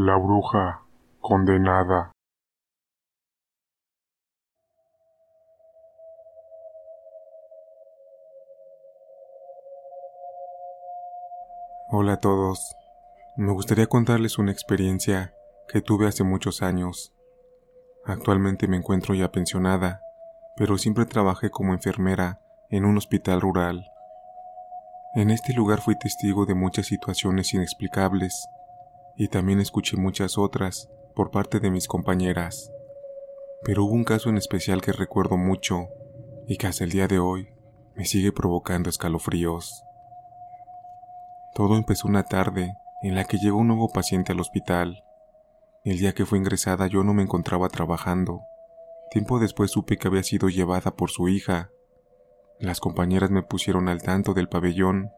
[0.00, 0.84] La bruja
[1.20, 2.12] condenada.
[11.90, 12.76] Hola a todos.
[13.36, 15.34] Me gustaría contarles una experiencia
[15.66, 17.12] que tuve hace muchos años.
[18.04, 20.00] Actualmente me encuentro ya pensionada,
[20.56, 22.40] pero siempre trabajé como enfermera
[22.70, 23.84] en un hospital rural.
[25.16, 28.48] En este lugar fui testigo de muchas situaciones inexplicables
[29.18, 32.72] y también escuché muchas otras por parte de mis compañeras.
[33.64, 35.88] Pero hubo un caso en especial que recuerdo mucho
[36.46, 37.48] y que hasta el día de hoy
[37.96, 39.82] me sigue provocando escalofríos.
[41.52, 45.02] Todo empezó una tarde en la que llegó un nuevo paciente al hospital.
[45.82, 48.42] El día que fue ingresada yo no me encontraba trabajando.
[49.10, 51.70] Tiempo después supe que había sido llevada por su hija.
[52.60, 55.10] Las compañeras me pusieron al tanto del pabellón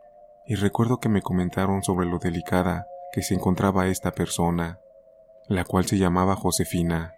[0.47, 4.79] y recuerdo que me comentaron sobre lo delicada que se encontraba esta persona,
[5.47, 7.15] la cual se llamaba Josefina.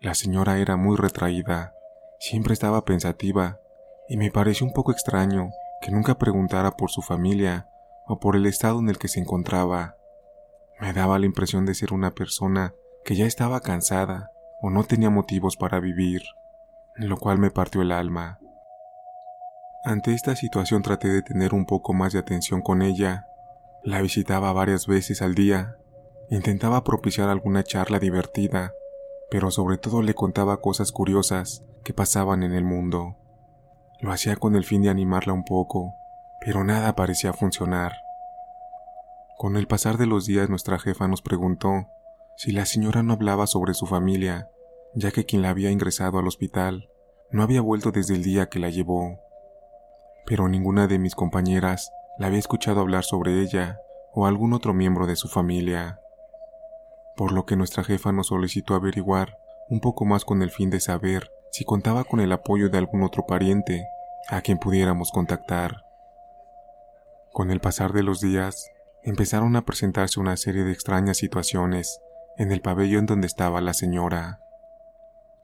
[0.00, 1.74] La señora era muy retraída,
[2.20, 3.60] siempre estaba pensativa
[4.08, 7.68] y me pareció un poco extraño que nunca preguntara por su familia
[8.06, 9.96] o por el estado en el que se encontraba.
[10.80, 15.10] Me daba la impresión de ser una persona que ya estaba cansada o no tenía
[15.10, 16.22] motivos para vivir,
[16.94, 18.38] lo cual me partió el alma.
[19.84, 23.26] Ante esta situación traté de tener un poco más de atención con ella.
[23.84, 25.76] La visitaba varias veces al día,
[26.30, 28.72] intentaba propiciar alguna charla divertida,
[29.30, 33.16] pero sobre todo le contaba cosas curiosas que pasaban en el mundo.
[34.00, 35.94] Lo hacía con el fin de animarla un poco,
[36.40, 37.92] pero nada parecía funcionar.
[39.36, 41.86] Con el pasar de los días nuestra jefa nos preguntó
[42.36, 44.50] si la señora no hablaba sobre su familia,
[44.94, 46.88] ya que quien la había ingresado al hospital
[47.30, 49.20] no había vuelto desde el día que la llevó.
[50.26, 53.78] Pero ninguna de mis compañeras la había escuchado hablar sobre ella
[54.12, 56.00] o algún otro miembro de su familia.
[57.16, 60.80] Por lo que nuestra jefa nos solicitó averiguar un poco más con el fin de
[60.80, 63.88] saber si contaba con el apoyo de algún otro pariente
[64.28, 65.84] a quien pudiéramos contactar.
[67.32, 68.70] Con el pasar de los días,
[69.02, 72.00] empezaron a presentarse una serie de extrañas situaciones
[72.36, 74.40] en el pabellón donde estaba la señora.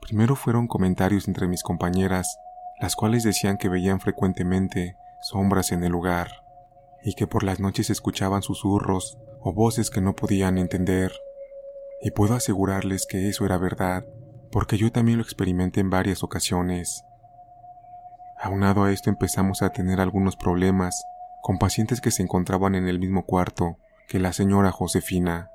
[0.01, 2.39] Primero fueron comentarios entre mis compañeras,
[2.81, 6.44] las cuales decían que veían frecuentemente sombras en el lugar,
[7.05, 11.13] y que por las noches escuchaban susurros o voces que no podían entender.
[12.03, 14.05] Y puedo asegurarles que eso era verdad,
[14.51, 17.05] porque yo también lo experimenté en varias ocasiones.
[18.41, 21.05] Aunado a esto empezamos a tener algunos problemas
[21.43, 23.77] con pacientes que se encontraban en el mismo cuarto
[24.09, 25.51] que la señora Josefina.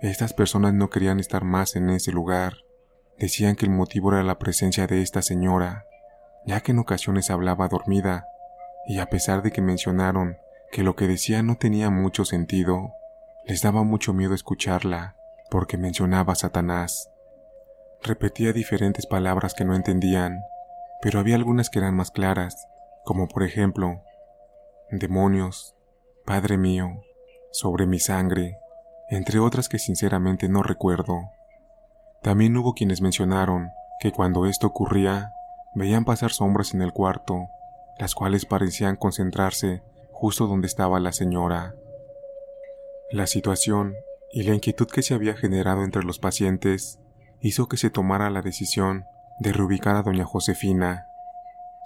[0.00, 2.54] Estas personas no querían estar más en ese lugar.
[3.18, 5.84] Decían que el motivo era la presencia de esta señora,
[6.44, 8.26] ya que en ocasiones hablaba dormida,
[8.86, 10.36] y a pesar de que mencionaron
[10.72, 12.94] que lo que decía no tenía mucho sentido,
[13.44, 15.16] les daba mucho miedo escucharla,
[15.50, 17.10] porque mencionaba a Satanás.
[18.02, 20.42] Repetía diferentes palabras que no entendían,
[21.02, 22.66] pero había algunas que eran más claras,
[23.04, 24.02] como por ejemplo,
[24.90, 25.76] demonios,
[26.24, 27.02] Padre mío,
[27.52, 28.58] sobre mi sangre,
[29.10, 31.32] entre otras que sinceramente no recuerdo.
[32.22, 33.68] También hubo quienes mencionaron
[34.00, 35.32] que cuando esto ocurría,
[35.74, 37.48] veían pasar sombras en el cuarto,
[37.98, 39.82] las cuales parecían concentrarse
[40.22, 41.74] justo donde estaba la señora.
[43.10, 43.96] La situación
[44.30, 47.00] y la inquietud que se había generado entre los pacientes
[47.40, 49.04] hizo que se tomara la decisión
[49.40, 51.08] de reubicar a doña Josefina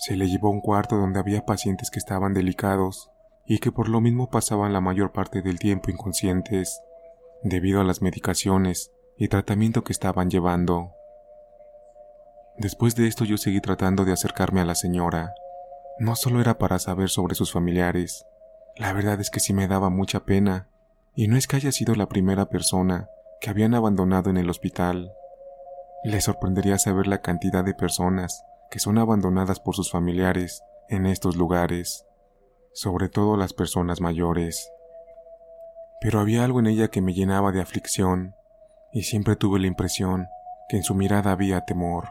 [0.01, 3.11] se le llevó a un cuarto donde había pacientes que estaban delicados
[3.47, 6.83] y que por lo mismo pasaban la mayor parte del tiempo inconscientes,
[7.43, 10.93] debido a las medicaciones y tratamiento que estaban llevando.
[12.59, 15.33] Después de esto yo seguí tratando de acercarme a la señora.
[15.99, 18.27] No solo era para saber sobre sus familiares,
[18.77, 20.69] la verdad es que sí me daba mucha pena,
[21.15, 23.09] y no es que haya sido la primera persona
[23.41, 25.13] que habían abandonado en el hospital.
[26.05, 31.37] Le sorprendería saber la cantidad de personas que son abandonadas por sus familiares en estos
[31.37, 32.05] lugares,
[32.75, 34.71] sobre todo las personas mayores.
[35.99, 38.35] pero había algo en ella que me llenaba de aflicción,
[38.93, 40.29] y siempre tuve la impresión
[40.69, 42.11] que en su mirada había temor.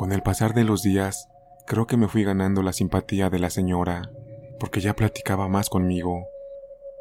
[0.00, 1.28] Con el pasar de los días,
[1.66, 4.10] creo que me fui ganando la simpatía de la señora,
[4.58, 6.26] porque ya platicaba más conmigo.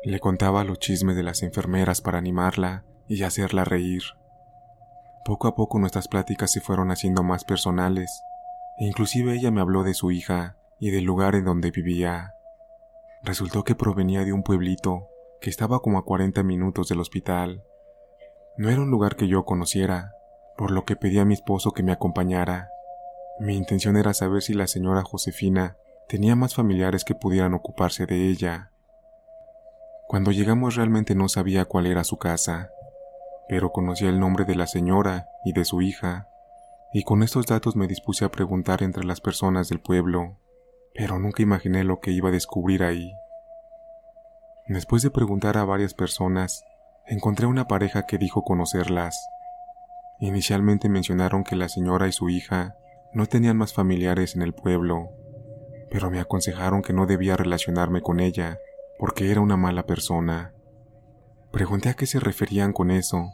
[0.03, 4.01] Le contaba los chismes de las enfermeras para animarla y hacerla reír.
[5.23, 8.21] Poco a poco nuestras pláticas se fueron haciendo más personales,
[8.79, 12.33] e inclusive ella me habló de su hija y del lugar en donde vivía.
[13.23, 15.07] Resultó que provenía de un pueblito
[15.39, 17.63] que estaba como a 40 minutos del hospital.
[18.57, 20.11] No era un lugar que yo conociera,
[20.57, 22.71] por lo que pedí a mi esposo que me acompañara.
[23.39, 25.77] Mi intención era saber si la señora Josefina
[26.09, 28.71] tenía más familiares que pudieran ocuparse de ella.
[30.09, 32.69] Cuando llegamos realmente no sabía cuál era su casa,
[33.47, 36.27] pero conocía el nombre de la señora y de su hija,
[36.91, 40.37] y con estos datos me dispuse a preguntar entre las personas del pueblo,
[40.93, 43.13] pero nunca imaginé lo que iba a descubrir ahí.
[44.67, 46.65] Después de preguntar a varias personas,
[47.07, 49.17] encontré una pareja que dijo conocerlas.
[50.19, 52.75] Inicialmente mencionaron que la señora y su hija
[53.13, 55.09] no tenían más familiares en el pueblo,
[55.89, 58.59] pero me aconsejaron que no debía relacionarme con ella
[58.99, 60.53] porque era una mala persona.
[61.51, 63.31] Pregunté a qué se referían con eso,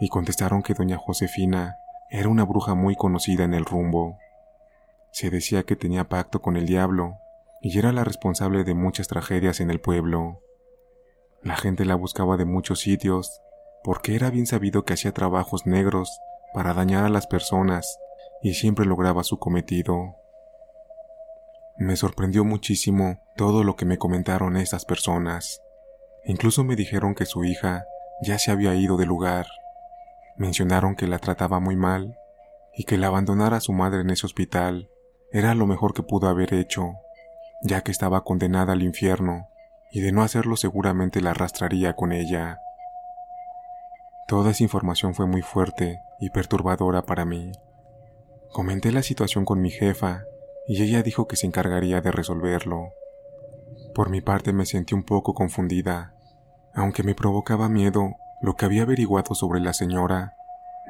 [0.00, 1.78] y contestaron que doña Josefina
[2.10, 4.18] era una bruja muy conocida en el rumbo.
[5.12, 7.18] Se decía que tenía pacto con el diablo
[7.62, 10.40] y era la responsable de muchas tragedias en el pueblo.
[11.42, 13.40] La gente la buscaba de muchos sitios
[13.82, 16.18] porque era bien sabido que hacía trabajos negros
[16.52, 17.98] para dañar a las personas
[18.42, 20.16] y siempre lograba su cometido.
[21.78, 25.60] Me sorprendió muchísimo todo lo que me comentaron estas personas.
[26.24, 27.84] Incluso me dijeron que su hija
[28.22, 29.46] ya se había ido del lugar.
[30.36, 32.18] Mencionaron que la trataba muy mal
[32.74, 34.88] y que la abandonara a su madre en ese hospital
[35.32, 36.94] era lo mejor que pudo haber hecho,
[37.62, 39.48] ya que estaba condenada al infierno
[39.90, 42.60] y de no hacerlo seguramente la arrastraría con ella.
[44.28, 47.52] Toda esa información fue muy fuerte y perturbadora para mí.
[48.52, 50.24] Comenté la situación con mi jefa
[50.66, 52.92] y ella dijo que se encargaría de resolverlo.
[53.94, 56.14] Por mi parte me sentí un poco confundida.
[56.74, 60.34] Aunque me provocaba miedo lo que había averiguado sobre la señora,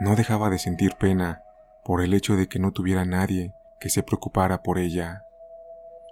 [0.00, 1.42] no dejaba de sentir pena
[1.84, 5.22] por el hecho de que no tuviera nadie que se preocupara por ella.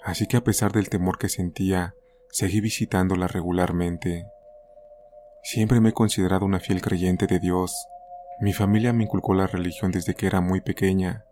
[0.04, 1.94] Así que a pesar del temor que sentía,
[2.30, 4.26] seguí visitándola regularmente.
[5.42, 7.86] Siempre me he considerado una fiel creyente de Dios.
[8.40, 11.24] Mi familia me inculcó la religión desde que era muy pequeña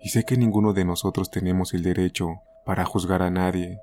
[0.00, 3.80] y sé que ninguno de nosotros tenemos el derecho para juzgar a nadie.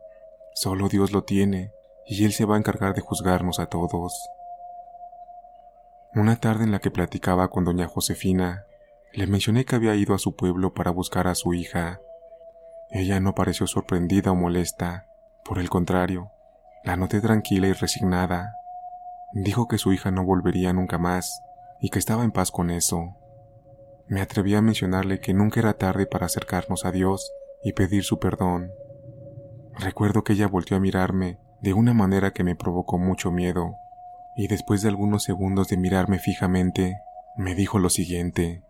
[0.53, 1.71] Solo Dios lo tiene,
[2.05, 4.29] y Él se va a encargar de juzgarnos a todos.
[6.15, 8.65] Una tarde en la que platicaba con doña Josefina,
[9.13, 11.99] le mencioné que había ido a su pueblo para buscar a su hija.
[12.91, 15.07] Ella no pareció sorprendida o molesta,
[15.43, 16.31] por el contrario,
[16.83, 18.57] la noté tranquila y resignada.
[19.33, 21.41] Dijo que su hija no volvería nunca más
[21.79, 23.15] y que estaba en paz con eso.
[24.07, 27.31] Me atreví a mencionarle que nunca era tarde para acercarnos a Dios
[27.63, 28.71] y pedir su perdón.
[29.79, 33.75] Recuerdo que ella volvió a mirarme de una manera que me provocó mucho miedo,
[34.35, 36.97] y después de algunos segundos de mirarme fijamente,
[37.37, 38.63] me dijo lo siguiente.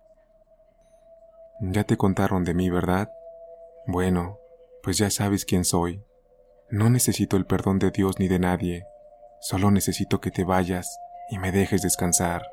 [1.60, 3.12] Ya te contaron de mí, ¿verdad?
[3.88, 4.38] Bueno,
[4.84, 6.04] pues ya sabes quién soy.
[6.70, 8.86] No necesito el perdón de Dios ni de nadie,
[9.42, 11.00] solo necesito que te vayas
[11.30, 12.53] y me dejes descansar.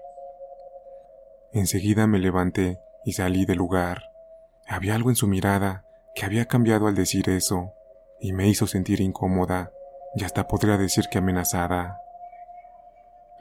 [1.52, 4.04] Enseguida me levanté y salí del lugar.
[4.68, 7.72] Había algo en su mirada que había cambiado al decir eso,
[8.20, 9.72] y me hizo sentir incómoda,
[10.14, 11.98] y hasta podría decir que amenazada.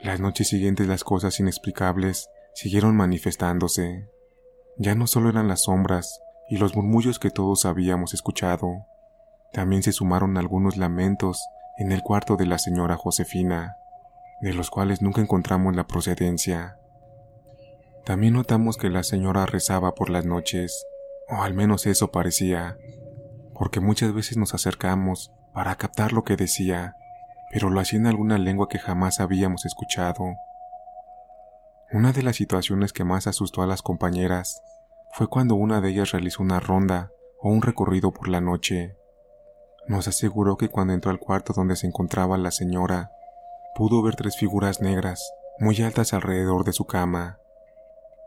[0.00, 4.08] Las noches siguientes las cosas inexplicables siguieron manifestándose.
[4.76, 8.86] Ya no solo eran las sombras y los murmullos que todos habíamos escuchado,
[9.52, 11.44] también se sumaron algunos lamentos
[11.78, 13.76] en el cuarto de la señora Josefina,
[14.40, 16.79] de los cuales nunca encontramos la procedencia.
[18.04, 20.86] También notamos que la señora rezaba por las noches,
[21.28, 22.76] o al menos eso parecía,
[23.54, 26.96] porque muchas veces nos acercamos para captar lo que decía,
[27.50, 30.24] pero lo hacía en alguna lengua que jamás habíamos escuchado.
[31.92, 34.62] Una de las situaciones que más asustó a las compañeras
[35.12, 38.96] fue cuando una de ellas realizó una ronda o un recorrido por la noche.
[39.88, 43.10] Nos aseguró que cuando entró al cuarto donde se encontraba la señora,
[43.74, 47.38] pudo ver tres figuras negras muy altas alrededor de su cama.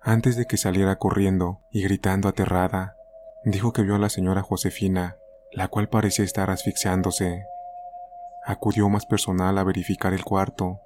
[0.06, 2.98] Antes de que saliera corriendo y gritando aterrada,
[3.46, 5.16] dijo que vio a la señora Josefina,
[5.54, 7.46] la cual parecía estar asfixiándose.
[8.46, 10.82] Acudió más personal a verificar el cuarto,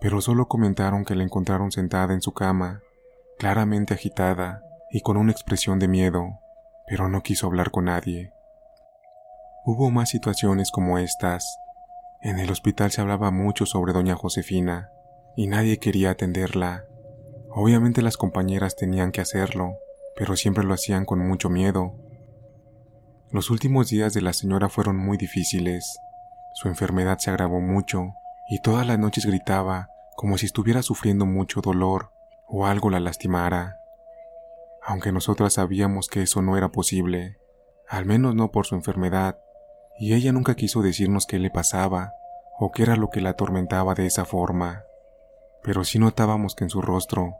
[0.00, 2.80] pero solo comentaron que la encontraron sentada en su cama,
[3.38, 6.38] claramente agitada y con una expresión de miedo,
[6.86, 8.32] pero no quiso hablar con nadie.
[9.64, 11.58] Hubo más situaciones como estas.
[12.22, 14.90] En el hospital se hablaba mucho sobre doña Josefina,
[15.34, 16.84] y nadie quería atenderla.
[17.52, 19.76] Obviamente las compañeras tenían que hacerlo,
[20.16, 21.94] pero siempre lo hacían con mucho miedo.
[23.32, 25.98] Los últimos días de la señora fueron muy difíciles.
[26.54, 28.14] Su enfermedad se agravó mucho,
[28.48, 32.12] y todas las noches gritaba como si estuviera sufriendo mucho dolor
[32.46, 33.80] o algo la lastimara.
[34.82, 37.38] Aunque nosotras sabíamos que eso no era posible,
[37.88, 39.38] al menos no por su enfermedad,
[39.98, 42.12] y ella nunca quiso decirnos qué le pasaba
[42.58, 44.84] o qué era lo que la atormentaba de esa forma,
[45.62, 47.39] pero sí notábamos que en su rostro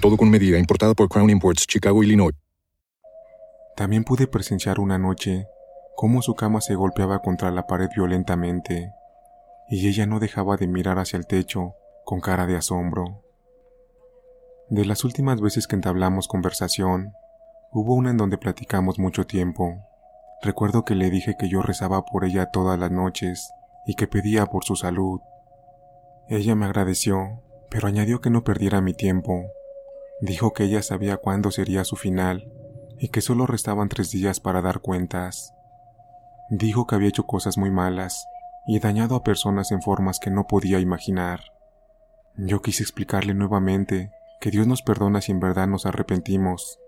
[0.00, 2.34] Todo con medida, importada por Crown Imports, Chicago, Illinois.
[3.76, 5.46] También pude presenciar una noche
[5.94, 8.94] cómo su cama se golpeaba contra la pared violentamente,
[9.68, 11.74] y ella no dejaba de mirar hacia el techo
[12.06, 13.22] con cara de asombro.
[14.70, 17.12] De las últimas veces que entablamos conversación,
[17.70, 19.84] hubo una en donde platicamos mucho tiempo.
[20.42, 23.52] Recuerdo que le dije que yo rezaba por ella todas las noches
[23.86, 25.20] y que pedía por su salud.
[26.26, 29.44] Ella me agradeció, pero añadió que no perdiera mi tiempo.
[30.20, 32.52] Dijo que ella sabía cuándo sería su final
[32.98, 35.54] y que solo restaban tres días para dar cuentas.
[36.50, 38.26] Dijo que había hecho cosas muy malas
[38.66, 41.40] y dañado a personas en formas que no podía imaginar.
[42.36, 46.78] Yo quise explicarle nuevamente que Dios nos perdona si en verdad nos arrepentimos,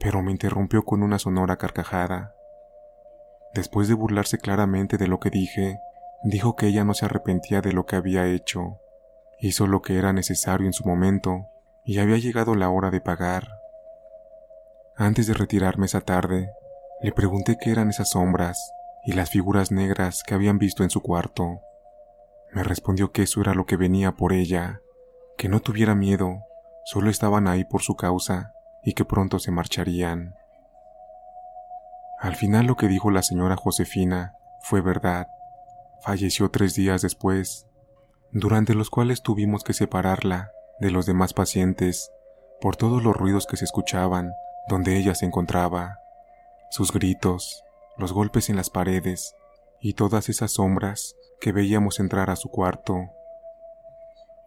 [0.00, 2.34] pero me interrumpió con una sonora carcajada.
[3.54, 5.78] Después de burlarse claramente de lo que dije,
[6.24, 8.78] dijo que ella no se arrepentía de lo que había hecho.
[9.38, 11.51] Hizo lo que era necesario en su momento
[11.84, 13.48] y había llegado la hora de pagar.
[14.96, 16.50] Antes de retirarme esa tarde,
[17.00, 18.72] le pregunté qué eran esas sombras
[19.04, 21.60] y las figuras negras que habían visto en su cuarto.
[22.52, 24.80] Me respondió que eso era lo que venía por ella,
[25.36, 26.44] que no tuviera miedo,
[26.84, 28.52] solo estaban ahí por su causa
[28.84, 30.34] y que pronto se marcharían.
[32.20, 35.26] Al final lo que dijo la señora Josefina fue verdad.
[36.02, 37.66] Falleció tres días después,
[38.30, 42.10] durante los cuales tuvimos que separarla de los demás pacientes
[42.60, 44.34] por todos los ruidos que se escuchaban
[44.68, 46.00] donde ella se encontraba,
[46.70, 47.64] sus gritos,
[47.96, 49.36] los golpes en las paredes
[49.80, 53.10] y todas esas sombras que veíamos entrar a su cuarto.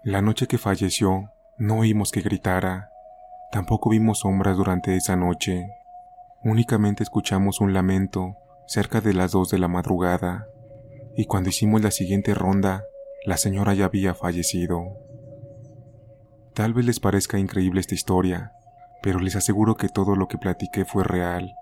[0.04, 2.92] La noche que falleció no oímos que gritara,
[3.52, 5.70] tampoco vimos sombras durante esa noche.
[6.44, 8.36] Únicamente escuchamos un lamento
[8.68, 10.48] cerca de las dos de la madrugada,
[11.16, 12.84] y cuando hicimos la siguiente ronda,
[13.26, 15.05] la señora ya había fallecido.
[16.56, 18.54] Tal vez les parezca increíble esta historia,
[19.02, 21.56] pero les aseguro que todo lo que platiqué fue real.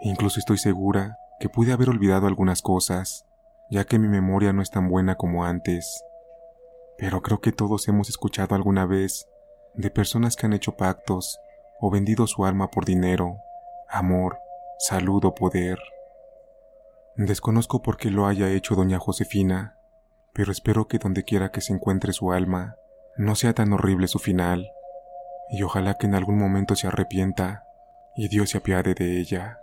[0.00, 3.24] incluso estoy segura que pude haber olvidado algunas cosas,
[3.70, 6.02] ya que mi memoria no es tan buena como antes.
[6.98, 9.28] Pero creo que todos hemos escuchado alguna vez
[9.74, 11.38] de personas que han hecho pactos
[11.78, 13.36] o vendido su alma por dinero
[13.92, 14.38] amor,
[14.78, 15.78] salud o poder.
[17.16, 19.76] Desconozco por qué lo haya hecho doña Josefina,
[20.32, 22.76] pero espero que donde quiera que se encuentre su alma,
[23.16, 24.70] no sea tan horrible su final,
[25.50, 27.64] y ojalá que en algún momento se arrepienta
[28.16, 29.58] y Dios se apiade de ella.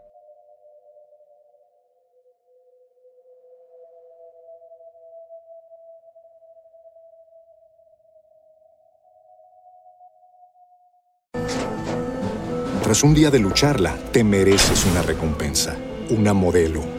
[12.83, 15.77] Tras un día de lucharla, te mereces una recompensa,
[16.09, 16.98] una modelo,